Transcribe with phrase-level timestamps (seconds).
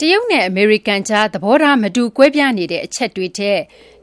[0.00, 3.58] တရုတ်နဲ့ အမေရိကန်ကြား သဘောထား မတူကွဲပြားနေတဲ့ အချက်တွေထက်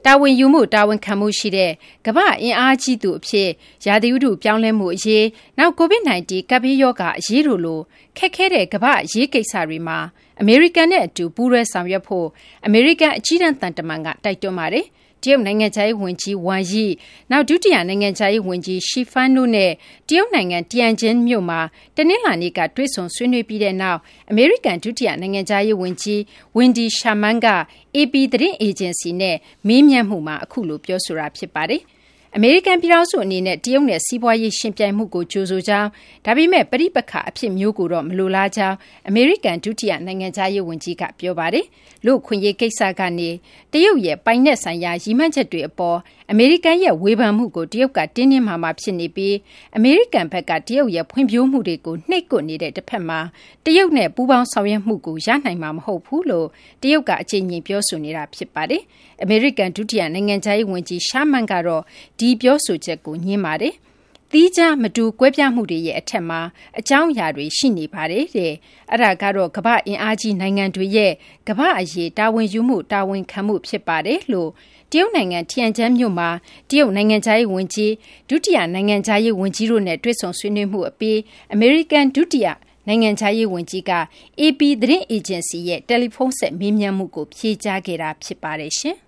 [0.05, 1.71] တာဝန်ယူမှု တာဝန်ခံမှုရှိတဲ့
[2.05, 3.49] ကမ္ဘာ့အင်အားကြီးသူအဖြစ်
[3.85, 5.25] ရာသီဥတု ပြောင်းလဲမှုအရေး
[5.57, 7.79] နောက် COVID-19 ကပ်ဘေးရောဂါ အရေးတို့လို
[8.17, 9.97] ခက်ခဲတဲ့ ကမ္ဘာ့အရေးကိစ္စတွေမှာ
[10.39, 12.27] အမေရိကန်နဲ့အတူ ပူးတွဲဆောင်ရွက်ဖို့
[12.65, 14.85] အမေရိကန် အကြီးတန်းသံတမန်က တိုက်တွန်းပါတယ်။
[15.23, 16.85] တရုတ်နိုင်ငံခြားရေးဝန်ကြီး Wang Yi
[17.31, 19.71] ၊နောက်ဒုတိယနိုင်ငံခြားရေးဝန်ကြီး Xie Feng တို့နဲ့
[20.07, 21.59] တရုတ်နိုင်ငံ Tianjin မြို့မှာ
[21.95, 26.19] တနင်္လာနေ့ကတွေ့ဆုံဆွေးနွေးပြီးနောက် အမေရိကန်ဒုတိယနိုင်ငံခြားရေးဝန်ကြီး
[26.57, 27.47] Wendy Sherman က
[27.95, 29.37] AP သတင်းအေဂျင်စီနဲ့
[29.67, 31.81] မေးမြန်းမှုမှာ အခုလို ပြောဆိုတာ ဖြစ်ပါတယ်။
[32.37, 35.89] အမေရိကန်ပြည်ထောင်စုအနေနဲ့ တရုတ်နဲ့ စီးပွားရေးယှဉ်ပြိုင်မှုကို ကြိုဆိုကြောင်း
[36.25, 38.75] ဒါပေမယ့် ပဋိပက္ခအဖြစ်မျိုးကိုတော့ မလိုလားကြောင်း
[39.07, 41.65] အမေရိကန် ဒုတိယနိုင်ငံခြားရေးဝန်ကြီးက ပြောပါတယ်။
[42.05, 43.29] လူ့အခွင့်အရေးကိစ္စကနေ
[43.71, 45.97] တရုတ်ရဲ့ ပိုင်နက်ဆိုင်ရာ ရည်မှန်းချက်တွေအပေါ်
[46.31, 49.35] အမေရိကန်ရဲ့ ဝေဖန်မှုကို တရုတ်က တင်းတင်းမာမာ ဖြစ်နေပြီး
[49.75, 53.19] အမေရိကန်ဘက်က တရုတ်ရဲ့ ဖွံ့ဖြိုးမှုတွေကို နှိပ်ကွပ်နေတဲ့ တဖက်မှာ
[53.65, 56.47] တရုတ်နဲ့ ပူးပေါင်းဆောင်ရွက်မှုကို ရနိုင်မှာ မဟုတ်ဘူးလို့
[56.81, 58.81] တရုတ်က အကြိမ်ကြိမ် ပြောဆိုနေတာ ဖြစ်ပါတယ်။
[59.23, 61.83] အမေရိကန် ဒုတိယနိုင်ငံခြားရေးဝန်ကြီး Sherman ကတော့
[62.19, 63.75] ဒီပြောဆိုချက်ကို ငြင်းပါတယ်။
[64.31, 66.39] သီးခြား မတူကွဲပြားမှုတွေရဲ့ အထက်မှာ
[66.79, 68.53] အကြောင်းအရာတွေ ရှိနေပါတယ်တဲ့။
[68.91, 71.11] အဲဒါကတော့ ကမ္ဘာ့အင်အားကြီး နိုင်ငံတွေရဲ့
[71.47, 74.49] ကမ္ဘာ့အရေး တာဝန်ယူမှု တာဝန်ခံမှု ဖြစ်ပါတယ်လို့
[74.91, 76.29] တရုတ်နိုင်ငံထီယန်ကျန်းမြို့မှာ
[76.69, 77.91] တရုတ်နိုင်ငံခြားရေးဝန်ကြီး၊
[78.29, 81.19] ဒုတိယ နိုင်ငံခြားရေးဝန်ကြီးတို့နဲ့ တွေ့ဆုံဆွေးနွေးမှုအပြီး
[81.53, 82.47] အမေရိကန် ဒုတိယ
[82.87, 83.91] နိုင်ငံခြားရေးဝန်ကြီးက
[84.39, 88.97] AP သတင်းအေဂျင်စီရဲ့ တယ်လီဖုန်းဆက် မေးမြန်းမှုကို ဖြေကြားခဲ့တာ ဖြစ်ပါတယ်ရှင်။